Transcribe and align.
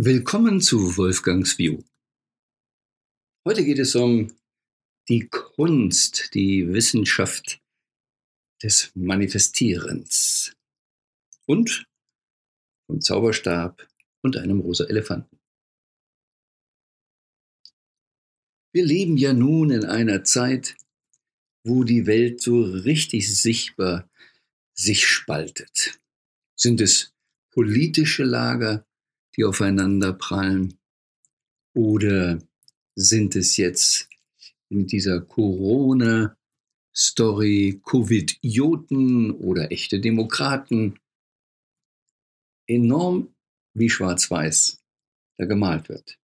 Willkommen 0.00 0.60
zu 0.60 0.96
Wolfgangs 0.96 1.58
View. 1.58 1.82
Heute 3.44 3.64
geht 3.64 3.80
es 3.80 3.96
um 3.96 4.32
die 5.08 5.26
Kunst, 5.26 6.32
die 6.34 6.72
Wissenschaft 6.72 7.60
des 8.62 8.92
Manifestierens 8.94 10.54
und 11.46 11.84
vom 12.86 13.00
Zauberstab 13.00 13.88
und 14.22 14.36
einem 14.36 14.60
rosa 14.60 14.84
Elefanten. 14.84 15.36
Wir 18.72 18.84
leben 18.84 19.16
ja 19.16 19.32
nun 19.32 19.72
in 19.72 19.84
einer 19.84 20.22
Zeit, 20.22 20.76
wo 21.64 21.82
die 21.82 22.06
Welt 22.06 22.40
so 22.40 22.62
richtig 22.62 23.36
sichtbar 23.36 24.08
sich 24.74 25.08
spaltet. 25.08 25.98
Sind 26.54 26.80
es 26.80 27.12
politische 27.50 28.22
Lager, 28.22 28.86
die 29.38 29.44
aufeinander 29.44 30.12
prallen? 30.12 30.78
Oder 31.72 32.42
sind 32.96 33.36
es 33.36 33.56
jetzt 33.56 34.08
in 34.68 34.88
dieser 34.88 35.20
Corona-Story 35.20 37.80
Covid-Joten 37.84 39.30
oder 39.30 39.70
echte 39.70 40.00
Demokraten? 40.00 40.98
Enorm 42.66 43.32
wie 43.74 43.88
schwarz-weiß 43.88 44.82
da 45.36 45.44
gemalt 45.46 45.88
wird. 45.88 46.18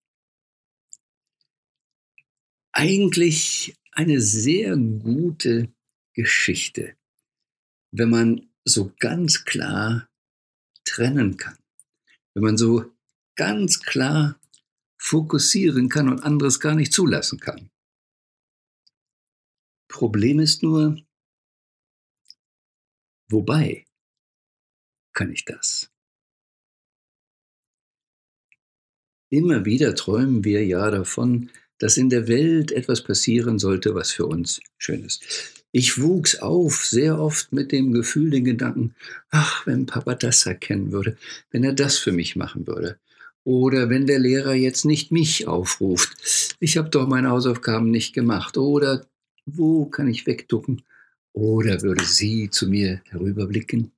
Eigentlich 2.72 3.76
eine 3.92 4.20
sehr 4.20 4.76
gute 4.76 5.72
Geschichte, 6.14 6.96
wenn 7.92 8.10
man 8.10 8.48
so 8.64 8.92
ganz 8.98 9.44
klar 9.44 10.08
trennen 10.84 11.36
kann. 11.36 11.56
Wenn 12.34 12.42
man 12.42 12.56
so 12.56 12.92
ganz 13.36 13.80
klar 13.80 14.40
fokussieren 14.96 15.88
kann 15.88 16.08
und 16.08 16.20
anderes 16.20 16.60
gar 16.60 16.74
nicht 16.74 16.92
zulassen 16.92 17.38
kann. 17.38 17.70
Problem 19.88 20.40
ist 20.40 20.62
nur, 20.62 20.98
wobei 23.28 23.86
kann 25.12 25.30
ich 25.30 25.44
das? 25.44 25.90
Immer 29.30 29.64
wieder 29.64 29.94
träumen 29.94 30.44
wir 30.44 30.64
ja 30.64 30.90
davon, 30.90 31.50
dass 31.78 31.96
in 31.96 32.08
der 32.08 32.28
Welt 32.28 32.72
etwas 32.72 33.02
passieren 33.02 33.58
sollte, 33.58 33.94
was 33.94 34.12
für 34.12 34.26
uns 34.26 34.60
schön 34.78 35.04
ist. 35.04 35.64
Ich 35.72 36.00
wuchs 36.00 36.36
auf 36.36 36.84
sehr 36.84 37.18
oft 37.18 37.52
mit 37.52 37.72
dem 37.72 37.92
Gefühl, 37.92 38.30
den 38.30 38.44
Gedanken, 38.44 38.94
ach, 39.30 39.66
wenn 39.66 39.86
Papa 39.86 40.14
das 40.14 40.46
erkennen 40.46 40.92
würde, 40.92 41.16
wenn 41.50 41.64
er 41.64 41.72
das 41.72 41.98
für 41.98 42.12
mich 42.12 42.36
machen 42.36 42.66
würde. 42.66 43.00
Oder 43.44 43.90
wenn 43.90 44.06
der 44.06 44.18
Lehrer 44.18 44.54
jetzt 44.54 44.84
nicht 44.84 45.12
mich 45.12 45.46
aufruft, 45.46 46.56
ich 46.60 46.78
habe 46.78 46.88
doch 46.88 47.06
meine 47.06 47.30
Hausaufgaben 47.30 47.90
nicht 47.90 48.14
gemacht. 48.14 48.56
Oder 48.56 49.06
wo 49.44 49.84
kann 49.86 50.08
ich 50.08 50.26
wegducken? 50.26 50.82
Oder 51.32 51.82
würde 51.82 52.04
sie 52.04 52.48
zu 52.48 52.68
mir 52.68 53.02
herüberblicken? 53.10 53.92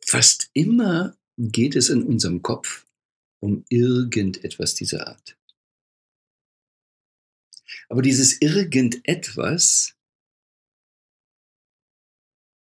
Fast 0.00 0.50
immer 0.54 1.16
geht 1.36 1.76
es 1.76 1.90
in 1.90 2.02
unserem 2.04 2.40
Kopf 2.42 2.86
um 3.40 3.64
irgendetwas 3.68 4.74
dieser 4.74 5.08
Art. 5.08 5.36
Aber 7.88 8.02
dieses 8.02 8.40
irgendetwas 8.40 9.94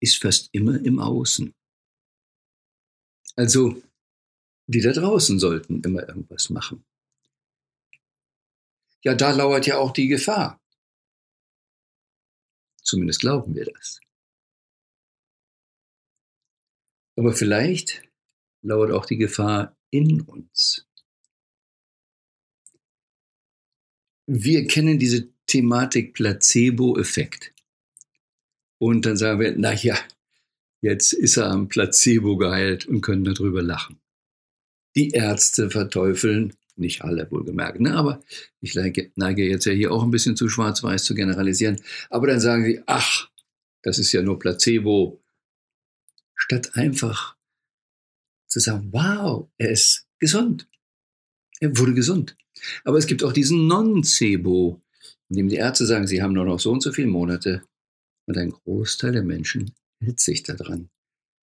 ist 0.00 0.22
fast 0.22 0.48
immer 0.52 0.84
im 0.84 0.98
Außen. 0.98 1.54
Also, 3.36 3.82
die 4.66 4.80
da 4.80 4.92
draußen 4.92 5.38
sollten 5.38 5.82
immer 5.82 6.08
irgendwas 6.08 6.50
machen. 6.50 6.84
Ja, 9.02 9.14
da 9.14 9.32
lauert 9.32 9.66
ja 9.66 9.78
auch 9.78 9.92
die 9.92 10.08
Gefahr. 10.08 10.60
Zumindest 12.82 13.20
glauben 13.20 13.54
wir 13.54 13.64
das. 13.64 14.00
Aber 17.16 17.32
vielleicht 17.32 18.02
lauert 18.62 18.92
auch 18.92 19.06
die 19.06 19.16
Gefahr 19.16 19.76
in 19.90 20.20
uns. 20.22 20.86
wir 24.26 24.66
kennen 24.66 24.98
diese 24.98 25.28
Thematik 25.46 26.14
Placebo-Effekt. 26.14 27.52
Und 28.78 29.06
dann 29.06 29.16
sagen 29.16 29.40
wir, 29.40 29.54
na 29.56 29.72
ja, 29.72 29.96
jetzt 30.82 31.12
ist 31.14 31.38
er 31.38 31.50
am 31.50 31.68
Placebo 31.68 32.36
geheilt 32.36 32.86
und 32.86 33.00
können 33.00 33.24
darüber 33.24 33.62
lachen. 33.62 33.98
Die 34.94 35.10
Ärzte 35.10 35.70
verteufeln, 35.70 36.54
nicht 36.76 37.02
alle 37.02 37.30
wohlgemerkt, 37.30 37.80
ne? 37.80 37.94
aber 37.94 38.22
ich 38.60 38.74
neige, 38.74 39.48
jetzt 39.48 39.64
ja 39.64 39.72
hier 39.72 39.92
auch 39.92 40.02
ein 40.02 40.10
bisschen 40.10 40.36
zu 40.36 40.48
schwarz-weiß 40.48 41.04
zu 41.04 41.14
generalisieren. 41.14 41.80
Aber 42.10 42.26
dann 42.26 42.40
sagen 42.40 42.64
sie, 42.64 42.82
ach, 42.86 43.30
das 43.82 43.98
ist 43.98 44.12
ja 44.12 44.22
nur 44.22 44.38
Placebo. 44.38 45.22
Statt 46.34 46.74
einfach 46.74 47.36
zu 48.48 48.60
sagen, 48.60 48.88
wow, 48.92 49.48
er 49.56 49.70
ist 49.70 50.06
gesund. 50.18 50.68
Er 51.60 51.76
wurde 51.78 51.94
gesund. 51.94 52.36
Aber 52.84 52.98
es 52.98 53.06
gibt 53.06 53.22
auch 53.24 53.32
diesen 53.32 53.66
Nocebo, 53.66 54.82
in 55.28 55.36
dem 55.36 55.48
die 55.48 55.56
Ärzte 55.56 55.86
sagen, 55.86 56.06
sie 56.06 56.22
haben 56.22 56.34
nur 56.34 56.44
noch 56.44 56.60
so 56.60 56.70
und 56.70 56.82
so 56.82 56.92
viele 56.92 57.08
Monate. 57.08 57.62
Und 58.26 58.36
ein 58.36 58.50
Großteil 58.50 59.12
der 59.12 59.22
Menschen 59.22 59.72
hält 60.02 60.20
sich 60.20 60.42
daran. 60.42 60.90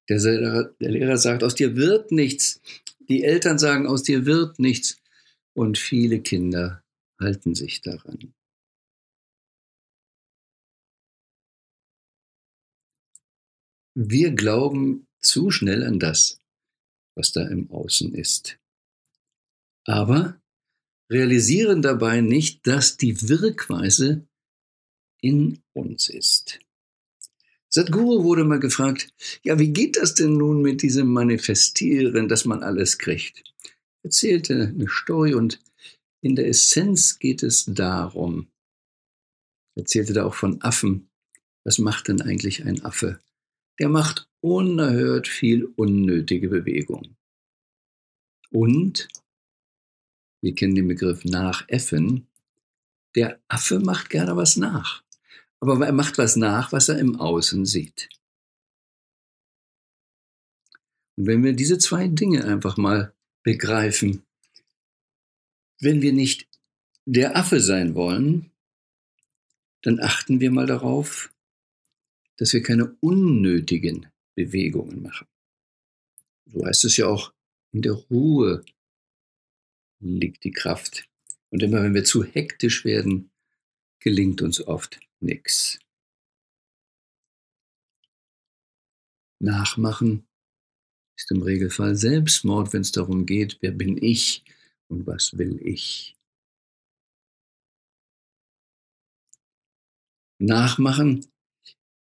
Der, 0.09 0.19
der 0.19 0.91
Lehrer 0.91 1.17
sagt, 1.17 1.43
aus 1.43 1.55
dir 1.55 1.77
wird 1.77 2.13
nichts. 2.13 2.61
Die 3.09 3.25
Eltern 3.25 3.59
sagen, 3.59 3.87
aus 3.87 4.03
dir 4.03 4.27
wird 4.27 4.59
nichts. 4.59 5.01
Und 5.55 5.79
viele 5.79 6.21
Kinder 6.21 6.83
halten 7.21 7.55
sich 7.55 7.83
daran. 7.83 8.35
Wir 13.95 14.33
glauben 14.33 15.07
zu 15.21 15.51
schnell 15.51 15.85
an 15.85 15.99
das, 15.99 16.41
was 17.15 17.33
da 17.33 17.47
im 17.47 17.71
Außen 17.71 18.15
ist. 18.15 18.59
Aber 19.85 20.41
realisieren 21.11 21.83
dabei 21.83 22.23
nicht, 22.23 22.67
dass 22.67 22.97
die 22.97 23.29
Wirkweise 23.29 24.27
in 25.21 25.63
uns 25.75 26.09
ist. 26.09 26.59
Sadhguru 27.75 28.23
wurde 28.23 28.45
mal 28.45 28.61
gefragt, 28.61 29.15
ja, 29.43 29.59
wie 29.59 29.73
geht 29.73 29.97
das 29.97 30.15
denn 30.15 30.37
nun 30.37 30.61
mit 30.61 30.83
diesem 30.83 31.11
Manifestieren, 31.11 32.29
dass 32.29 32.45
man 32.45 32.63
alles 32.63 32.99
kriegt? 32.99 33.43
Er 34.03 34.05
erzählte 34.05 34.69
eine 34.69 34.89
Story 34.89 35.33
und 35.33 35.59
in 36.21 36.37
der 36.37 36.49
Essenz 36.49 37.19
geht 37.19 37.43
es 37.43 37.65
darum, 37.65 38.49
er 39.75 39.83
erzählte 39.83 40.13
da 40.13 40.25
auch 40.25 40.35
von 40.35 40.61
Affen. 40.61 41.09
Was 41.65 41.79
macht 41.79 42.09
denn 42.09 42.21
eigentlich 42.21 42.67
ein 42.67 42.85
Affe? 42.85 43.21
Der 43.79 43.89
macht 43.89 44.29
unerhört 44.41 45.27
viel 45.27 45.65
unnötige 45.65 46.49
Bewegung. 46.49 47.17
Und 48.51 49.09
wir 50.43 50.55
kennen 50.55 50.75
den 50.75 50.89
Begriff 50.89 51.25
nachäffen, 51.25 52.27
der 53.15 53.41
Affe 53.49 53.81
macht 53.81 54.11
gerne 54.11 54.37
was 54.37 54.57
nach. 54.57 55.03
Aber 55.63 55.87
er 55.87 55.93
macht 55.93 56.19
was 56.19 56.35
nach, 56.35 56.73
was 56.73 56.89
er 56.89 56.99
im 56.99 57.21
Außen 57.21 57.65
sieht. 57.67 58.09
Und 61.17 61.29
wenn 61.29 61.45
wir 61.45 61.53
diese 61.53 61.79
zwei 61.79 62.09
Dinge 62.09 62.45
einfach 62.45 62.77
mal 62.77 63.15
begreifen, 63.45 64.25
wenn 65.79 66.03
wir 66.03 66.13
nicht 66.13 66.49
der 67.05 67.37
Affe 67.37 67.61
sein 67.61 67.95
wollen, 67.95 68.51
dann 69.83 70.01
achten 70.01 70.41
wir 70.41 70.51
mal 70.51 70.67
darauf, 70.67 71.33
dass 72.39 72.53
wir 72.53 72.63
keine 72.65 72.97
unnötigen 72.99 74.09
Bewegungen 74.35 75.01
machen. 75.01 75.29
So 76.47 76.67
heißt 76.67 76.85
es 76.87 76.97
ja 76.97 77.07
auch 77.07 77.33
in 77.71 77.83
der 77.83 77.93
Ruhe 77.93 78.65
liegt 80.01 80.43
die 80.43 80.51
Kraft. 80.51 81.09
Und 81.51 81.63
immer 81.63 81.85
wenn 81.85 81.95
wir 81.95 82.03
zu 82.03 82.25
hektisch 82.25 82.85
werden, 82.85 83.31
gelingt 84.01 84.43
uns 84.43 84.61
oft 84.67 84.99
nichts. 85.23 85.79
Nachmachen 89.41 90.27
ist 91.17 91.31
im 91.31 91.43
Regelfall 91.43 91.97
Selbstmord, 91.97 92.73
wenn 92.73 92.83
es 92.83 92.93
darum 92.93 93.27
geht, 93.27 93.59
wer 93.61 93.73
bin 93.73 94.03
ich 94.03 94.45
und 94.89 95.07
was 95.07 95.37
will 95.37 95.61
ich. 95.63 96.17
Nachmachen 100.39 101.27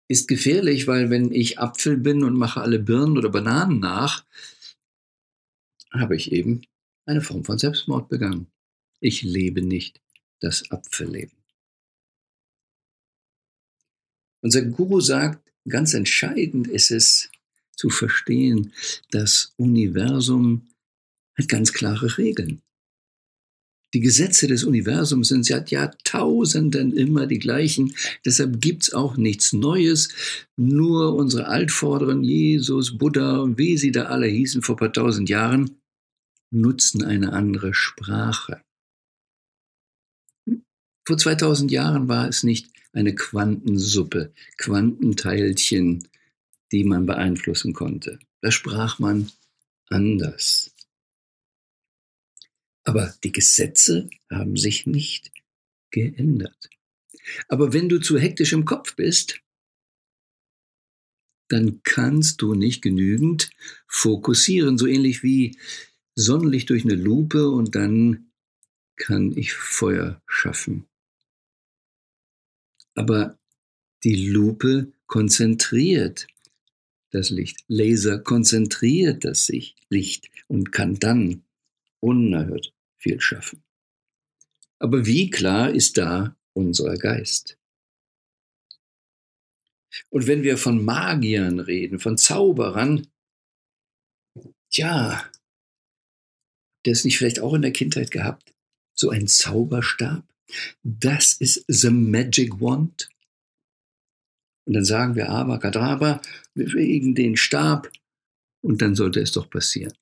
ist 0.09 0.29
gefährlich, 0.29 0.87
weil 0.87 1.11
wenn 1.11 1.31
ich 1.31 1.59
Apfel 1.59 1.97
bin 1.97 2.25
und 2.25 2.37
mache 2.37 2.61
alle 2.61 2.79
Birnen 2.79 3.19
oder 3.19 3.29
Bananen 3.29 3.81
nach, 3.81 4.25
habe 5.93 6.17
ich 6.17 6.33
eben 6.33 6.63
eine 7.07 7.21
Form 7.21 7.45
von 7.45 7.59
Selbstmord 7.59 8.09
begangen. 8.09 8.51
Ich 9.01 9.23
lebe 9.23 9.63
nicht 9.63 10.01
das 10.41 10.71
Apfelleben. 10.71 11.40
Unser 14.43 14.63
Guru 14.63 15.01
sagt, 15.01 15.51
ganz 15.69 15.95
entscheidend 15.95 16.67
ist 16.69 16.91
es, 16.91 17.31
zu 17.77 17.89
verstehen, 17.89 18.73
das 19.11 19.55
Universum 19.57 20.69
hat 21.39 21.49
ganz 21.49 21.73
klare 21.73 22.19
Regeln. 22.19 22.61
Die 23.95 24.01
Gesetze 24.01 24.47
des 24.47 24.65
Universums 24.65 25.29
sind 25.29 25.45
seit 25.45 25.71
Jahrtausenden 25.71 26.93
immer 26.93 27.27
die 27.27 27.39
gleichen. 27.41 27.95
Deshalb 28.25 28.61
gibt's 28.61 28.93
auch 28.93 29.17
nichts 29.17 29.53
Neues. 29.53 30.11
Nur 30.57 31.15
unsere 31.15 31.49
Altvorderen, 31.49 32.23
Jesus, 32.23 32.99
Buddha 32.99 33.39
und 33.39 33.59
wie 33.59 33.77
sie 33.79 33.91
da 33.91 34.05
alle 34.05 34.27
hießen 34.27 34.63
vor 34.63 34.77
paar 34.77 34.93
tausend 34.93 35.29
Jahren, 35.29 35.81
nutzen 36.53 37.03
eine 37.03 37.33
andere 37.33 37.75
Sprache. 37.75 38.63
Vor 41.11 41.19
2000 41.19 41.73
Jahren 41.73 42.07
war 42.07 42.29
es 42.29 42.45
nicht 42.45 42.71
eine 42.93 43.12
Quantensuppe, 43.17 44.33
Quantenteilchen, 44.59 46.07
die 46.71 46.85
man 46.85 47.05
beeinflussen 47.05 47.73
konnte. 47.73 48.21
Da 48.43 48.53
sprach 48.53 49.01
man 49.01 49.33
anders. 49.89 50.73
Aber 52.85 53.12
die 53.25 53.33
Gesetze 53.33 54.09
haben 54.31 54.57
sich 54.57 54.87
nicht 54.87 55.33
geändert. 55.91 56.71
Aber 57.49 57.73
wenn 57.73 57.89
du 57.89 57.99
zu 57.99 58.17
hektisch 58.17 58.53
im 58.53 58.65
Kopf 58.65 58.95
bist, 58.95 59.41
dann 61.49 61.81
kannst 61.83 62.41
du 62.41 62.55
nicht 62.55 62.83
genügend 62.83 63.51
fokussieren, 63.89 64.79
so 64.79 64.87
ähnlich 64.87 65.25
wie 65.25 65.59
Sonnenlicht 66.15 66.71
durch 66.71 66.85
eine 66.85 66.95
Lupe 66.95 67.51
und 67.51 67.75
dann 67.75 68.31
kann 68.95 69.37
ich 69.37 69.55
Feuer 69.55 70.23
schaffen. 70.29 70.87
Aber 72.95 73.39
die 74.05 74.29
Lupe 74.29 74.93
konzentriert 75.07 76.27
das 77.11 77.31
Licht. 77.31 77.65
Laser 77.69 78.19
konzentriert 78.19 79.25
das 79.25 79.51
Licht 79.89 80.31
und 80.49 80.73
kann 80.73 80.99
dann 80.99 81.43
unerhört 82.01 82.73
viel 82.97 83.21
schaffen. 83.21 83.63
Aber 84.79 85.05
wie 85.07 85.31
klar 85.31 85.71
ist 85.71 85.99
da 85.99 86.37
unser 86.55 86.97
Geist? 86.97 87.59
Und 90.09 90.27
wenn 90.27 90.43
wir 90.43 90.57
von 90.57 90.85
Magiern 90.85 91.59
reden, 91.59 91.99
von 91.99 92.17
Zauberern, 92.17 93.07
tja, 94.71 95.31
der 96.85 96.93
es 96.93 97.05
nicht 97.05 97.19
vielleicht 97.19 97.41
auch 97.41 97.55
in 97.55 97.63
der 97.63 97.73
Kindheit 97.73 98.11
gehabt, 98.11 98.55
so 98.95 99.11
ein 99.11 99.27
Zauberstab? 99.27 100.25
Das 100.82 101.32
ist 101.35 101.64
the 101.69 101.91
magic 101.91 102.61
wand. 102.61 103.08
Und 104.67 104.75
dann 104.75 104.85
sagen 104.85 105.14
wir 105.14 105.31
Abracadabra, 105.31 106.20
wir 106.55 106.64
bewegen 106.67 107.14
den 107.14 107.37
Stab 107.37 107.91
und 108.62 108.82
dann 108.82 108.94
sollte 108.94 109.20
es 109.20 109.32
doch 109.32 109.49
passieren 109.50 109.93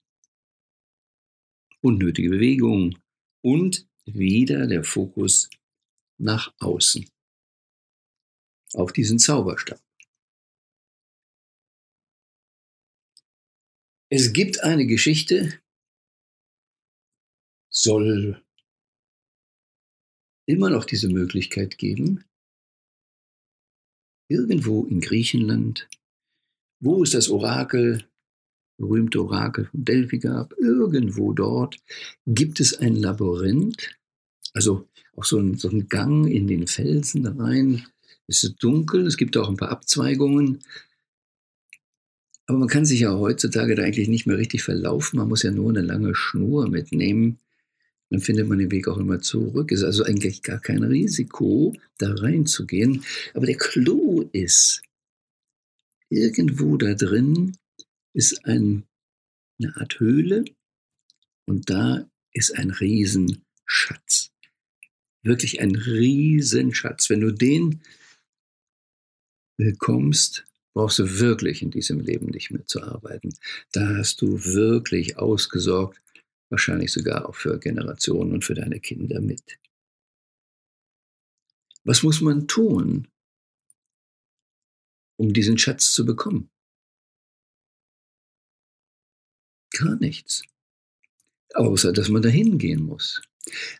unnötige 1.81 2.31
Bewegungen 2.31 2.99
und 3.43 3.89
wieder 4.05 4.67
der 4.67 4.85
Fokus 4.85 5.49
nach 6.19 6.53
außen 6.59 7.09
auf 8.75 8.93
diesen 8.93 9.19
Zauberstab. 9.19 9.81
Es 14.11 14.33
gibt 14.33 14.63
eine 14.63 14.87
Geschichte, 14.87 15.61
soll 17.71 18.43
immer 20.49 20.71
noch 20.71 20.85
diese 20.85 21.09
Möglichkeit 21.09 21.79
geben, 21.79 22.25
irgendwo 24.29 24.85
in 24.85 25.01
Griechenland, 25.01 25.89
wo 26.81 27.03
ist 27.03 27.15
das 27.15 27.29
Orakel 27.29 28.05
berühmte 28.79 29.21
Orakel 29.21 29.67
von 29.67 29.85
Delphi 29.85 30.19
gab, 30.19 30.55
irgendwo 30.57 31.33
dort 31.33 31.77
gibt 32.27 32.61
es 32.61 32.79
ein 32.79 32.95
Labyrinth, 32.97 33.97
also 34.55 34.89
auch 35.17 35.25
so 35.25 35.39
ein, 35.39 35.57
so 35.59 35.69
ein 35.69 35.89
Gang 35.89 36.27
in 36.27 36.47
den 36.47 36.67
Felsen 36.67 37.27
rein. 37.27 37.87
Es 38.29 38.45
ist 38.45 38.63
dunkel, 38.63 39.07
es 39.07 39.17
gibt 39.17 39.37
auch 39.37 39.49
ein 39.49 39.57
paar 39.57 39.71
Abzweigungen. 39.71 40.61
Aber 42.47 42.59
man 42.59 42.69
kann 42.69 42.85
sich 42.85 43.01
ja 43.01 43.15
heutzutage 43.15 43.75
da 43.75 43.83
eigentlich 43.83 44.09
nicht 44.09 44.27
mehr 44.27 44.39
richtig 44.39 44.63
verlaufen. 44.63 45.19
Man 45.19 45.29
muss 45.29 45.43
ja 45.43 45.51
nur 45.51 45.71
eine 45.71 45.83
lange 45.83 46.15
Schnur 46.15 46.69
mitnehmen. 46.69 47.41
Dann 48.11 48.21
findet 48.21 48.49
man 48.49 48.59
den 48.59 48.71
Weg 48.71 48.89
auch 48.89 48.97
immer 48.97 49.21
zurück. 49.21 49.71
Es 49.71 49.81
ist 49.81 49.85
also 49.85 50.05
eigentlich 50.05 50.43
gar 50.43 50.61
kein 50.61 50.83
Risiko, 50.83 51.75
da 51.99 52.15
reinzugehen. 52.15 53.05
Aber 53.35 53.47
der 53.47 53.57
Clou 53.57 54.29
ist, 54.33 54.83
irgendwo 56.09 56.77
da 56.77 56.95
drin 56.95 57.57
ist 58.15 58.45
ein, 58.47 58.85
eine 59.61 59.77
Art 59.77 60.01
Höhle 60.01 60.45
und 61.47 61.69
da 61.69 62.09
ist 62.33 62.57
ein 62.57 62.71
Riesenschatz. 62.71 64.31
Wirklich 65.23 65.61
ein 65.61 65.75
Riesenschatz. 65.75 67.11
Wenn 67.11 67.21
du 67.21 67.33
den 67.33 67.83
bekommst, 69.59 70.47
brauchst 70.73 71.01
du 71.01 71.19
wirklich 71.19 71.61
in 71.63 71.71
diesem 71.71 72.01
Leben 72.01 72.27
nicht 72.27 72.51
mehr 72.51 72.65
zu 72.67 72.83
arbeiten. 72.83 73.35
Da 73.73 73.97
hast 73.97 74.23
du 74.23 74.45
wirklich 74.45 75.19
ausgesorgt, 75.19 76.01
wahrscheinlich 76.51 76.93
sogar 76.93 77.29
auch 77.29 77.35
für 77.35 77.59
Generationen 77.59 78.33
und 78.33 78.45
für 78.45 78.55
deine 78.55 78.81
Kinder 78.81 79.21
mit. 79.21 79.59
Was 81.85 82.03
muss 82.03 82.21
man 82.21 82.49
tun, 82.49 83.09
um 85.17 85.33
diesen 85.33 85.59
Schatz 85.59 85.93
zu 85.93 86.05
bekommen? 86.05 86.51
Gar 89.71 89.97
nichts. 89.97 90.43
Außer, 91.55 91.93
dass 91.93 92.09
man 92.09 92.23
dahin 92.23 92.59
gehen 92.59 92.83
muss. 92.83 93.23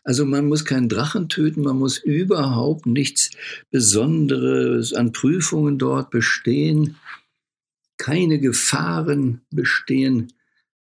Also 0.03 0.25
man 0.25 0.47
muss 0.47 0.65
keinen 0.65 0.89
Drachen 0.89 1.29
töten, 1.29 1.61
man 1.61 1.77
muss 1.77 1.97
überhaupt 1.97 2.85
nichts 2.85 3.31
Besonderes 3.69 4.93
an 4.93 5.11
Prüfungen 5.11 5.77
dort 5.77 6.09
bestehen, 6.09 6.97
keine 7.97 8.39
Gefahren 8.39 9.41
bestehen. 9.51 10.33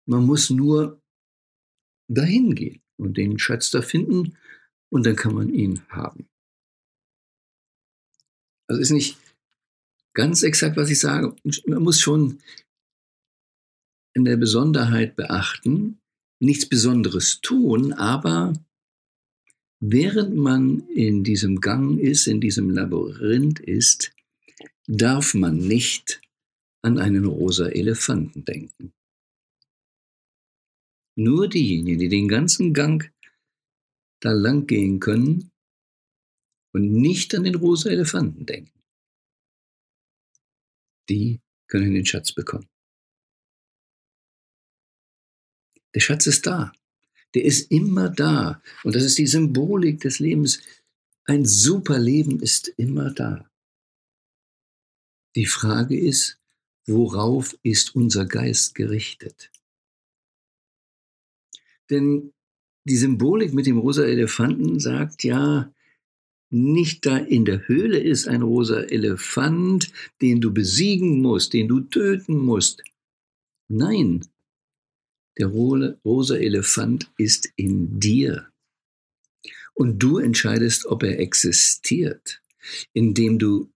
Man 0.06 0.26
muss 0.26 0.50
nur 0.50 1.02
dahin 2.08 2.56
gehen 2.56 2.82
und 2.98 3.18
den 3.18 3.40
Schatz 3.40 3.72
da 3.72 3.82
finden 3.82 4.38
und 4.90 5.06
dann 5.06 5.16
kann 5.16 5.36
man 5.36 5.54
ihn 5.54 5.82
haben. 5.90 6.28
Also 8.68 8.82
ist 8.82 8.92
nicht 8.92 9.18
ganz 10.14 10.44
exakt, 10.44 10.78
was 10.78 10.90
ich 10.90 11.00
sage. 11.00 11.36
Man 11.66 11.84
muss 11.84 12.00
schon 12.00 12.40
in 14.14 14.26
der 14.26 14.38
Besonderheit 14.38 15.16
beachten, 15.16 16.00
nichts 16.40 16.68
Besonderes 16.68 17.40
tun, 17.42 17.94
aber 17.94 18.54
während 19.80 20.36
man 20.36 20.88
in 20.90 21.24
diesem 21.24 21.62
Gang 21.62 22.00
ist, 22.00 22.28
in 22.28 22.42
diesem 22.42 22.70
Labyrinth 22.70 23.60
ist, 23.60 24.12
darf 24.88 25.34
man 25.34 25.58
nicht 25.60 26.22
an 26.82 26.98
einen 26.98 27.26
rosa 27.26 27.68
Elefanten 27.68 28.44
denken. 28.44 28.94
Nur 31.20 31.48
diejenigen, 31.48 32.00
die 32.00 32.10
den 32.10 32.28
ganzen 32.28 32.76
Gang 32.76 33.12
da 34.20 34.32
lang 34.32 34.68
gehen 34.68 35.00
können 35.00 35.52
und 36.74 36.92
nicht 36.92 37.34
an 37.34 37.44
den 37.44 37.56
rosa 37.56 37.90
Elefanten 37.90 38.46
denken, 38.46 38.84
die 41.10 41.42
können 41.68 41.96
den 41.96 42.06
Schatz 42.06 42.34
bekommen. 42.34 42.70
Der 45.96 46.02
Schatz 46.02 46.28
ist 46.28 46.46
da. 46.46 46.72
Der 47.34 47.44
ist 47.46 47.72
immer 47.72 48.10
da. 48.10 48.62
Und 48.84 48.96
das 48.96 49.04
ist 49.04 49.18
die 49.18 49.26
Symbolik 49.26 50.02
des 50.02 50.20
Lebens. 50.20 50.62
Ein 51.26 51.46
super 51.46 51.98
Leben 51.98 52.40
ist 52.40 52.68
immer 52.78 53.12
da. 53.12 53.50
Die 55.36 55.48
Frage 55.48 56.00
ist, 56.00 56.40
worauf 56.86 57.58
ist 57.64 57.96
unser 57.96 58.26
Geist 58.26 58.76
gerichtet? 58.76 59.52
Denn 61.90 62.34
die 62.88 62.98
Symbolik 62.98 63.54
mit 63.54 63.66
dem 63.66 63.78
rosa 63.78 64.04
Elefanten 64.04 64.80
sagt 64.80 65.24
ja, 65.24 65.72
nicht 66.50 67.06
da 67.06 67.18
in 67.18 67.44
der 67.44 67.68
Höhle 67.68 68.00
ist 68.00 68.28
ein 68.28 68.42
rosa 68.42 68.82
Elefant, 68.82 69.92
den 70.22 70.40
du 70.40 70.54
besiegen 70.54 71.22
musst, 71.22 71.54
den 71.54 71.68
du 71.68 71.82
töten 71.82 72.38
musst. 72.38 72.84
Nein, 73.68 74.26
der 75.38 75.48
rosa 75.48 76.38
Elefant 76.38 77.12
ist 77.18 77.50
in 77.58 78.00
dir. 78.00 78.50
Und 79.74 80.00
du 80.00 80.18
entscheidest, 80.18 80.86
ob 80.86 81.04
er 81.04 81.20
existiert, 81.20 82.42
indem 82.94 83.38
du 83.38 83.70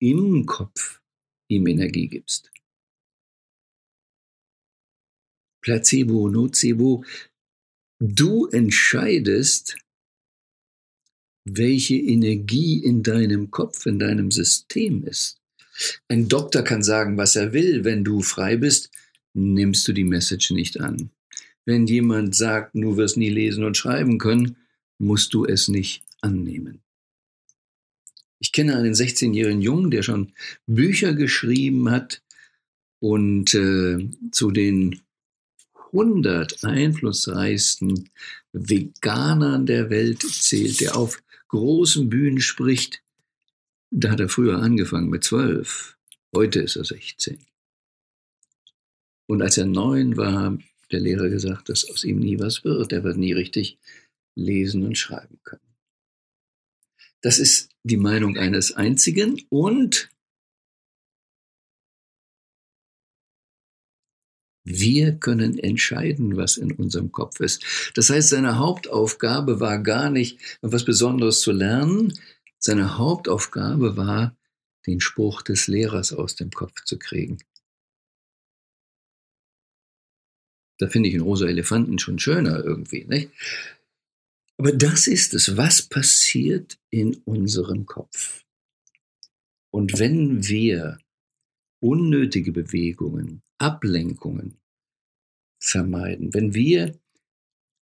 im 0.00 0.46
Kopf 0.46 1.00
ihm 1.48 1.66
Energie 1.66 2.08
gibst. 2.08 2.50
Placebo, 5.60 6.28
Nocebo. 6.28 7.04
Du 7.98 8.46
entscheidest, 8.46 9.76
welche 11.44 11.96
Energie 11.96 12.82
in 12.82 13.02
deinem 13.02 13.50
Kopf, 13.50 13.86
in 13.86 13.98
deinem 13.98 14.30
System 14.30 15.04
ist. 15.04 15.40
Ein 16.08 16.28
Doktor 16.28 16.62
kann 16.62 16.82
sagen, 16.82 17.16
was 17.16 17.36
er 17.36 17.52
will. 17.52 17.84
Wenn 17.84 18.04
du 18.04 18.22
frei 18.22 18.56
bist, 18.56 18.90
nimmst 19.34 19.86
du 19.88 19.92
die 19.92 20.04
Message 20.04 20.50
nicht 20.50 20.80
an. 20.80 21.10
Wenn 21.64 21.86
jemand 21.86 22.34
sagt, 22.34 22.74
du 22.74 22.96
wirst 22.96 23.16
nie 23.16 23.30
lesen 23.30 23.64
und 23.64 23.76
schreiben 23.76 24.18
können, 24.18 24.56
musst 24.98 25.34
du 25.34 25.44
es 25.44 25.68
nicht 25.68 26.04
annehmen. 26.20 26.82
Ich 28.38 28.52
kenne 28.52 28.76
einen 28.76 28.94
16-jährigen 28.94 29.62
Jungen, 29.62 29.90
der 29.90 30.02
schon 30.02 30.32
Bücher 30.66 31.14
geschrieben 31.14 31.90
hat 31.90 32.22
und 33.00 33.54
äh, 33.54 34.08
zu 34.30 34.50
den 34.50 35.00
100 35.98 36.62
einflussreichsten 36.64 38.10
Veganern 38.52 39.66
der 39.66 39.90
Welt 39.90 40.22
zählt, 40.22 40.80
der 40.80 40.96
auf 40.96 41.22
großen 41.48 42.08
Bühnen 42.10 42.40
spricht. 42.40 43.02
Da 43.90 44.10
hat 44.10 44.20
er 44.20 44.28
früher 44.28 44.58
angefangen 44.58 45.08
mit 45.08 45.24
12. 45.24 45.96
Heute 46.34 46.60
ist 46.60 46.76
er 46.76 46.84
16. 46.84 47.38
Und 49.26 49.42
als 49.42 49.56
er 49.56 49.66
neun 49.66 50.16
war, 50.16 50.58
der 50.90 51.00
Lehrer 51.00 51.28
gesagt, 51.28 51.68
dass 51.68 51.88
aus 51.90 52.04
ihm 52.04 52.18
nie 52.18 52.38
was 52.38 52.64
wird. 52.64 52.92
Er 52.92 53.02
wird 53.02 53.16
nie 53.16 53.32
richtig 53.32 53.78
lesen 54.34 54.84
und 54.84 54.98
schreiben 54.98 55.38
können. 55.44 55.60
Das 57.22 57.38
ist 57.38 57.70
die 57.82 57.96
Meinung 57.96 58.36
eines 58.36 58.72
Einzigen 58.72 59.42
und 59.48 60.10
Wir 64.68 65.12
können 65.12 65.60
entscheiden, 65.60 66.36
was 66.36 66.56
in 66.56 66.72
unserem 66.72 67.12
Kopf 67.12 67.38
ist. 67.38 67.92
Das 67.94 68.10
heißt, 68.10 68.30
seine 68.30 68.58
Hauptaufgabe 68.58 69.60
war 69.60 69.78
gar 69.78 70.10
nicht, 70.10 70.40
etwas 70.60 70.84
Besonderes 70.84 71.38
zu 71.38 71.52
lernen. 71.52 72.18
Seine 72.58 72.98
Hauptaufgabe 72.98 73.96
war, 73.96 74.36
den 74.88 75.00
Spruch 75.00 75.42
des 75.42 75.68
Lehrers 75.68 76.12
aus 76.12 76.34
dem 76.34 76.50
Kopf 76.50 76.82
zu 76.82 76.98
kriegen. 76.98 77.38
Da 80.78 80.88
finde 80.88 81.10
ich 81.10 81.14
einen 81.14 81.24
rosa 81.24 81.46
Elefanten 81.46 82.00
schon 82.00 82.18
schöner 82.18 82.64
irgendwie, 82.64 83.04
nicht? 83.04 83.30
Aber 84.58 84.72
das 84.72 85.06
ist 85.06 85.32
es, 85.32 85.56
was 85.56 85.82
passiert 85.82 86.76
in 86.90 87.14
unserem 87.24 87.86
Kopf. 87.86 88.44
Und 89.70 90.00
wenn 90.00 90.48
wir 90.48 90.98
unnötige 91.80 92.50
Bewegungen, 92.50 93.42
Ablenkungen 93.58 94.56
vermeiden. 95.58 96.34
Wenn 96.34 96.54
wir 96.54 96.98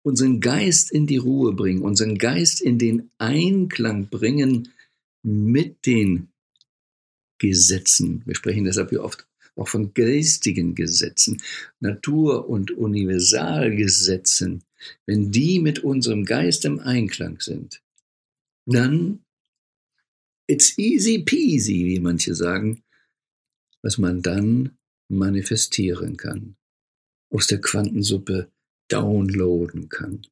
unseren 0.02 0.40
Geist 0.40 0.90
in 0.90 1.06
die 1.06 1.16
Ruhe 1.16 1.52
bringen, 1.52 1.82
unseren 1.82 2.18
Geist 2.18 2.60
in 2.60 2.78
den 2.78 3.10
Einklang 3.18 4.08
bringen 4.08 4.68
mit 5.22 5.86
den 5.86 6.28
Gesetzen. 7.38 8.22
Wir 8.26 8.34
sprechen 8.34 8.64
deshalb 8.64 8.90
hier 8.90 9.02
oft 9.02 9.26
auch 9.56 9.68
von 9.68 9.92
geistigen 9.94 10.74
Gesetzen, 10.74 11.42
Natur- 11.80 12.48
und 12.48 12.70
Universalgesetzen. 12.70 14.64
Wenn 15.06 15.30
die 15.30 15.60
mit 15.60 15.80
unserem 15.80 16.24
Geist 16.24 16.64
im 16.64 16.80
Einklang 16.80 17.40
sind, 17.40 17.82
dann 18.66 19.24
it's 20.46 20.76
easy 20.78 21.18
peasy, 21.18 21.84
wie 21.84 22.00
manche 22.00 22.34
sagen, 22.34 22.82
was 23.82 23.98
man 23.98 24.22
dann 24.22 24.78
manifestieren 25.12 26.16
kann, 26.16 26.56
aus 27.30 27.46
der 27.46 27.60
Quantensuppe 27.60 28.50
downloaden 28.88 29.88
kann. 29.88 30.26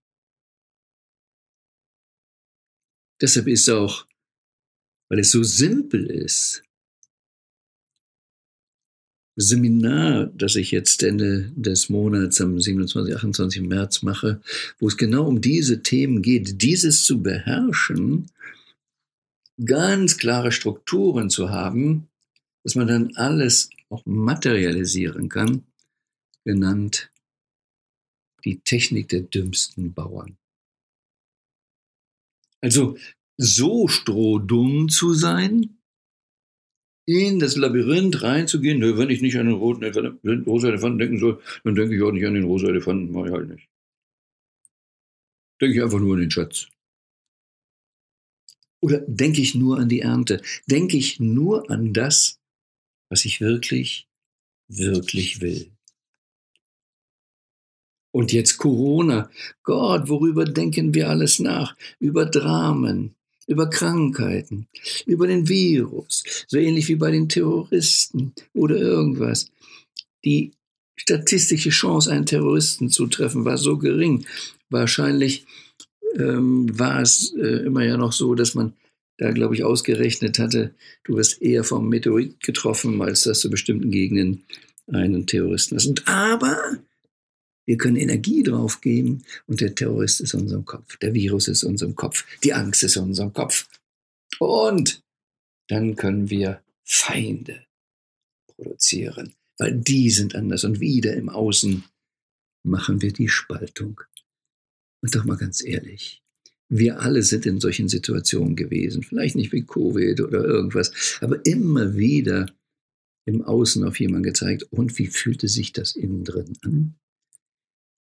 Deshalb 3.20 3.48
ist 3.48 3.68
auch, 3.68 4.06
weil 5.08 5.20
es 5.20 5.30
so 5.30 5.42
simpel 5.42 6.06
ist, 6.06 6.62
Seminar, 9.36 10.26
das 10.26 10.56
ich 10.56 10.70
jetzt 10.70 11.02
Ende 11.02 11.50
des 11.54 11.88
Monats 11.88 12.40
am 12.40 12.60
27, 12.60 13.14
28. 13.14 13.62
März 13.62 14.02
mache, 14.02 14.42
wo 14.78 14.88
es 14.88 14.96
genau 14.96 15.26
um 15.26 15.40
diese 15.40 15.82
Themen 15.82 16.20
geht, 16.20 16.60
dieses 16.62 17.04
zu 17.04 17.22
beherrschen, 17.22 18.30
ganz 19.64 20.18
klare 20.18 20.52
Strukturen 20.52 21.30
zu 21.30 21.50
haben, 21.50 22.09
dass 22.64 22.74
man 22.74 22.86
dann 22.86 23.14
alles 23.16 23.70
auch 23.88 24.04
materialisieren 24.06 25.28
kann, 25.28 25.64
genannt 26.44 27.10
die 28.44 28.60
Technik 28.60 29.08
der 29.08 29.22
dümmsten 29.22 29.92
Bauern. 29.92 30.38
Also 32.62 32.96
so 33.36 33.88
strohdumm 33.88 34.88
zu 34.88 35.14
sein, 35.14 35.80
in 37.06 37.40
das 37.40 37.56
Labyrinth 37.56 38.22
reinzugehen, 38.22 38.80
wenn 38.96 39.10
ich 39.10 39.20
nicht 39.20 39.36
an 39.36 39.46
den 39.46 39.56
roten 39.56 39.82
Elefanten, 39.82 40.44
rosa 40.44 40.68
Elefanten 40.68 40.98
denken 40.98 41.18
soll, 41.18 41.42
dann 41.64 41.74
denke 41.74 41.96
ich 41.96 42.02
auch 42.02 42.12
nicht 42.12 42.26
an 42.26 42.34
den 42.34 42.44
rosa 42.44 42.68
Elefanten, 42.68 43.12
mache 43.12 43.26
ich 43.26 43.32
halt 43.32 43.48
nicht. 43.48 43.68
Denke 45.60 45.76
ich 45.76 45.82
einfach 45.82 45.98
nur 45.98 46.14
an 46.14 46.20
den 46.20 46.30
Schatz. 46.30 46.68
Oder 48.82 49.00
denke 49.00 49.40
ich 49.40 49.54
nur 49.54 49.78
an 49.78 49.88
die 49.88 50.00
Ernte? 50.00 50.40
Denke 50.66 50.96
ich 50.96 51.20
nur 51.20 51.70
an 51.70 51.92
das, 51.92 52.39
was 53.10 53.24
ich 53.26 53.40
wirklich, 53.40 54.08
wirklich 54.68 55.42
will. 55.42 55.70
Und 58.12 58.32
jetzt 58.32 58.56
Corona. 58.56 59.30
Gott, 59.62 60.08
worüber 60.08 60.44
denken 60.44 60.94
wir 60.94 61.10
alles 61.10 61.38
nach? 61.38 61.76
Über 61.98 62.26
Dramen, 62.26 63.14
über 63.46 63.68
Krankheiten, 63.68 64.68
über 65.06 65.26
den 65.26 65.48
Virus, 65.48 66.24
so 66.48 66.56
ähnlich 66.56 66.88
wie 66.88 66.96
bei 66.96 67.10
den 67.10 67.28
Terroristen 67.28 68.32
oder 68.52 68.76
irgendwas. 68.76 69.50
Die 70.24 70.52
statistische 70.96 71.70
Chance, 71.70 72.10
einen 72.12 72.26
Terroristen 72.26 72.90
zu 72.90 73.06
treffen, 73.06 73.44
war 73.44 73.58
so 73.58 73.78
gering. 73.78 74.26
Wahrscheinlich 74.70 75.46
ähm, 76.16 76.66
war 76.78 77.00
es 77.00 77.32
äh, 77.34 77.64
immer 77.64 77.84
ja 77.84 77.96
noch 77.96 78.12
so, 78.12 78.34
dass 78.34 78.54
man 78.54 78.74
da, 79.20 79.32
glaube 79.32 79.54
ich, 79.54 79.64
ausgerechnet 79.64 80.38
hatte, 80.38 80.74
du 81.04 81.18
wirst 81.18 81.42
eher 81.42 81.62
vom 81.62 81.90
Meteorit 81.90 82.40
getroffen, 82.40 83.02
als 83.02 83.24
dass 83.24 83.40
du 83.40 83.50
bestimmten 83.50 83.90
Gegenden 83.90 84.44
einen 84.86 85.26
Terroristen 85.26 85.76
hast. 85.76 85.84
Und 85.84 86.08
aber 86.08 86.78
wir 87.66 87.76
können 87.76 87.96
Energie 87.96 88.42
drauf 88.42 88.80
geben 88.80 89.22
und 89.46 89.60
der 89.60 89.74
Terrorist 89.74 90.22
ist 90.22 90.32
in 90.32 90.40
unserem 90.40 90.64
Kopf, 90.64 90.96
der 90.96 91.12
Virus 91.12 91.48
ist 91.48 91.64
in 91.64 91.72
unserem 91.72 91.94
Kopf, 91.96 92.24
die 92.42 92.54
Angst 92.54 92.82
ist 92.82 92.96
in 92.96 93.02
unserem 93.02 93.34
Kopf. 93.34 93.68
Und 94.38 95.02
dann 95.68 95.96
können 95.96 96.30
wir 96.30 96.62
Feinde 96.82 97.66
produzieren, 98.46 99.34
weil 99.58 99.74
die 99.76 100.08
sind 100.08 100.34
anders 100.34 100.64
und 100.64 100.80
wieder 100.80 101.14
im 101.14 101.28
Außen 101.28 101.84
machen 102.62 103.02
wir 103.02 103.12
die 103.12 103.28
Spaltung. 103.28 104.00
Und 105.02 105.14
doch 105.14 105.24
mal 105.24 105.36
ganz 105.36 105.62
ehrlich, 105.62 106.19
wir 106.70 107.00
alle 107.00 107.22
sind 107.22 107.46
in 107.46 107.60
solchen 107.60 107.88
Situationen 107.88 108.54
gewesen. 108.54 109.02
Vielleicht 109.02 109.34
nicht 109.34 109.52
wie 109.52 109.66
Covid 109.66 110.20
oder 110.20 110.44
irgendwas, 110.44 111.18
aber 111.20 111.44
immer 111.44 111.96
wieder 111.96 112.46
im 113.26 113.42
Außen 113.42 113.84
auf 113.84 113.98
jemanden 113.98 114.22
gezeigt. 114.22 114.62
Und 114.70 114.96
wie 114.98 115.08
fühlte 115.08 115.48
sich 115.48 115.72
das 115.72 115.96
innen 115.96 116.24
drin 116.24 116.56
an? 116.62 116.94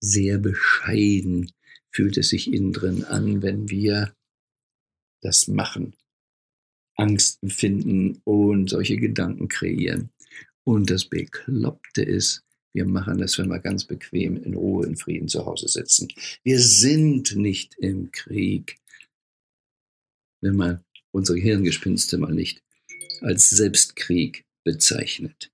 Sehr 0.00 0.38
bescheiden 0.38 1.50
fühlt 1.90 2.16
es 2.16 2.30
sich 2.30 2.52
innen 2.52 2.72
drin 2.72 3.04
an, 3.04 3.42
wenn 3.42 3.68
wir 3.68 4.14
das 5.20 5.48
machen. 5.48 5.94
Angst 6.96 7.42
empfinden 7.42 8.20
und 8.24 8.70
solche 8.70 8.96
Gedanken 8.96 9.48
kreieren. 9.48 10.10
Und 10.64 10.90
das 10.90 11.04
Bekloppte 11.04 12.02
ist, 12.02 12.44
wir 12.72 12.86
machen 12.86 13.18
das, 13.18 13.38
wenn 13.38 13.48
wir 13.48 13.58
ganz 13.58 13.84
bequem 13.84 14.42
in 14.42 14.54
Ruhe, 14.54 14.86
in 14.86 14.96
Frieden 14.96 15.28
zu 15.28 15.44
Hause 15.44 15.68
sitzen. 15.68 16.08
Wir 16.42 16.58
sind 16.58 17.36
nicht 17.36 17.74
im 17.78 18.10
Krieg. 18.12 18.78
Wenn 20.40 20.56
man 20.56 20.84
unsere 21.10 21.38
Hirngespinste 21.38 22.18
mal 22.18 22.32
nicht 22.32 22.62
als 23.20 23.50
Selbstkrieg 23.50 24.44
bezeichnet. 24.64 25.52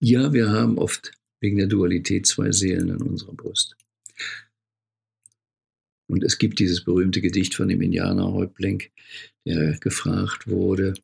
Ja, 0.00 0.32
wir 0.32 0.50
haben 0.50 0.78
oft 0.78 1.12
wegen 1.40 1.56
der 1.56 1.66
Dualität 1.66 2.26
zwei 2.26 2.52
Seelen 2.52 2.88
in 2.90 3.02
unserer 3.02 3.34
Brust. 3.34 3.76
Und 6.08 6.24
es 6.24 6.38
gibt 6.38 6.58
dieses 6.58 6.82
berühmte 6.82 7.20
Gedicht 7.20 7.54
von 7.54 7.68
dem 7.68 7.82
Indianerhäuptling, 7.82 8.82
der 9.44 9.78
gefragt 9.78 10.48
wurde 10.48 10.94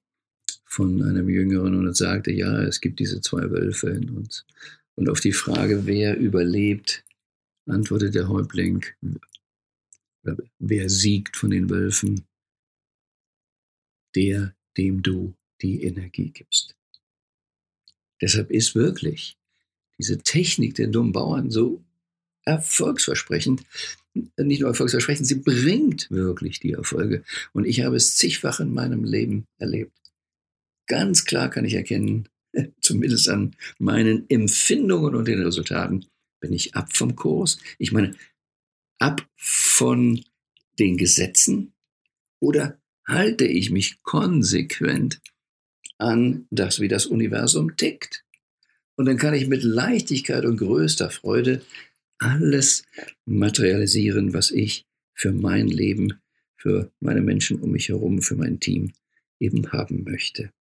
von 0.64 1.02
einem 1.02 1.28
Jüngeren 1.28 1.74
und 1.74 1.96
sagte, 1.96 2.32
ja, 2.32 2.62
es 2.62 2.80
gibt 2.80 2.98
diese 2.98 3.20
zwei 3.20 3.50
Wölfe 3.50 3.90
in 3.90 4.10
uns. 4.10 4.44
Und 4.96 5.08
auf 5.08 5.20
die 5.20 5.32
Frage, 5.32 5.86
wer 5.86 6.16
überlebt, 6.18 7.04
antwortet 7.66 8.14
der 8.14 8.28
Häuptling, 8.28 8.84
wer 10.58 10.90
siegt 10.90 11.36
von 11.36 11.50
den 11.50 11.70
Wölfen? 11.70 12.24
Der, 14.14 14.54
dem 14.76 15.02
du 15.02 15.34
die 15.60 15.82
Energie 15.82 16.30
gibst. 16.30 16.76
Deshalb 18.20 18.50
ist 18.50 18.74
wirklich 18.74 19.36
diese 19.98 20.18
Technik 20.18 20.74
der 20.74 20.88
dummen 20.88 21.12
Bauern 21.12 21.50
so 21.50 21.84
erfolgsversprechend, 22.44 23.64
nicht 24.14 24.60
nur 24.60 24.70
Erfolgsversprechen, 24.70 25.24
sie 25.24 25.36
bringt 25.36 26.10
wirklich 26.10 26.60
die 26.60 26.72
Erfolge. 26.72 27.24
Und 27.52 27.66
ich 27.66 27.82
habe 27.82 27.96
es 27.96 28.16
zigfach 28.16 28.60
in 28.60 28.72
meinem 28.72 29.04
Leben 29.04 29.46
erlebt. 29.58 29.92
Ganz 30.86 31.24
klar 31.24 31.50
kann 31.50 31.64
ich 31.64 31.74
erkennen, 31.74 32.28
zumindest 32.80 33.28
an 33.28 33.56
meinen 33.78 34.28
Empfindungen 34.28 35.14
und 35.14 35.26
den 35.26 35.42
Resultaten, 35.42 36.06
bin 36.40 36.52
ich 36.52 36.74
ab 36.74 36.94
vom 36.94 37.16
Kurs. 37.16 37.58
Ich 37.78 37.92
meine, 37.92 38.14
ab 38.98 39.26
von 39.36 40.22
den 40.78 40.96
Gesetzen 40.96 41.72
oder 42.40 42.78
halte 43.06 43.46
ich 43.46 43.70
mich 43.70 44.02
konsequent 44.02 45.20
an 45.98 46.46
das, 46.50 46.80
wie 46.80 46.88
das 46.88 47.06
Universum 47.06 47.76
tickt. 47.76 48.24
Und 48.96 49.06
dann 49.06 49.16
kann 49.16 49.34
ich 49.34 49.46
mit 49.46 49.62
Leichtigkeit 49.62 50.44
und 50.44 50.56
größter 50.56 51.10
Freude 51.10 51.62
alles 52.18 52.84
materialisieren, 53.24 54.32
was 54.32 54.50
ich 54.50 54.86
für 55.14 55.32
mein 55.32 55.68
Leben, 55.68 56.20
für 56.56 56.92
meine 57.00 57.20
Menschen 57.20 57.60
um 57.60 57.70
mich 57.70 57.88
herum, 57.88 58.22
für 58.22 58.36
mein 58.36 58.60
Team 58.60 58.92
eben 59.38 59.72
haben 59.72 60.04
möchte. 60.04 60.52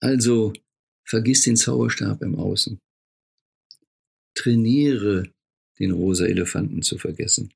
Also 0.00 0.52
vergiss 1.04 1.42
den 1.42 1.56
Zauberstab 1.56 2.22
im 2.22 2.36
Außen. 2.36 2.78
Trainiere 4.34 5.32
den 5.78 5.92
rosa 5.92 6.26
Elefanten 6.26 6.82
zu 6.82 6.98
vergessen. 6.98 7.52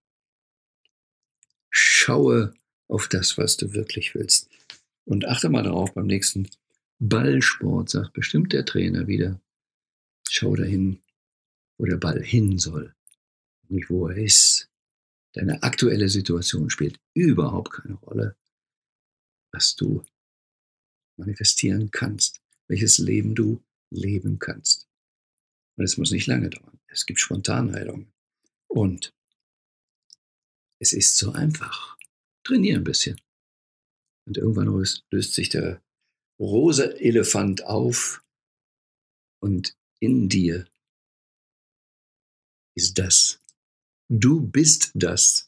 Schaue 1.71 2.55
auf 2.89 3.09
das, 3.09 3.39
was 3.39 3.57
du 3.57 3.73
wirklich 3.73 4.15
willst. 4.15 4.49
Und 5.05 5.27
achte 5.27 5.49
mal 5.49 5.63
darauf 5.63 5.95
beim 5.95 6.07
nächsten 6.07 6.49
Ballsport, 6.99 7.91
sagt 7.91 8.13
bestimmt 8.13 8.53
der 8.53 8.65
Trainer 8.65 9.07
wieder. 9.07 9.41
Schau 10.33 10.55
dahin, 10.55 11.03
wo 11.77 11.87
der 11.87 11.97
Ball 11.97 12.23
hin 12.23 12.57
soll, 12.57 12.95
nicht 13.69 13.91
wo 13.91 14.07
er 14.07 14.17
ist. 14.17 14.71
Deine 15.33 15.65
aktuelle 15.65 16.09
Situation 16.09 16.71
spielt 16.71 17.01
überhaupt 17.15 17.73
keine 17.73 17.95
Rolle, 17.95 18.37
was 19.53 19.75
du 19.75 20.05
manifestieren 21.17 21.91
kannst, 21.91 22.41
welches 22.69 22.99
Leben 22.99 23.35
du 23.35 23.61
leben 23.91 24.39
kannst. 24.39 24.89
Und 25.77 25.85
es 25.85 25.97
muss 25.97 26.13
nicht 26.13 26.29
lange 26.29 26.51
dauern. 26.51 26.79
Es 26.87 27.07
gibt 27.07 27.19
Spontanheilungen. 27.19 28.13
Und 28.69 29.13
es 30.79 30.93
ist 30.93 31.17
so 31.17 31.33
einfach. 31.33 31.99
Trainier 32.45 32.77
ein 32.77 32.85
bisschen. 32.85 33.21
Und 34.27 34.37
irgendwann 34.37 34.69
löst, 34.69 35.05
löst 35.11 35.35
sich 35.35 35.49
der 35.49 35.83
rosa 36.39 36.85
Elefant 36.85 37.65
auf 37.65 38.25
und 39.41 39.77
in 40.01 40.29
dir 40.29 40.67
ist 42.75 42.99
das. 42.99 43.41
Du 44.09 44.41
bist 44.41 44.91
das, 44.95 45.47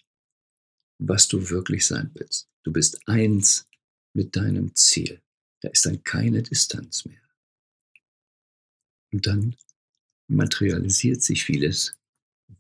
was 0.99 1.27
du 1.27 1.51
wirklich 1.51 1.87
sein 1.87 2.11
willst. 2.15 2.49
Du 2.63 2.73
bist 2.73 3.09
eins 3.09 3.69
mit 4.15 4.37
deinem 4.37 4.75
Ziel. 4.75 5.21
Da 5.61 5.69
ist 5.71 5.85
dann 5.87 6.03
keine 6.05 6.43
Distanz 6.43 7.05
mehr. 7.05 7.23
Und 9.13 9.27
dann 9.27 9.57
materialisiert 10.29 11.23
sich 11.23 11.45
vieles 11.45 11.99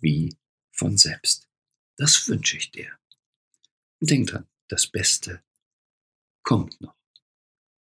wie 0.00 0.36
von 0.72 0.96
selbst. 0.96 1.48
Das 1.96 2.28
wünsche 2.28 2.56
ich 2.56 2.70
dir. 2.70 2.90
Und 4.00 4.10
denk 4.10 4.28
dran, 4.28 4.48
das 4.68 4.86
Beste 4.86 5.42
kommt 6.42 6.80
noch. 6.80 7.01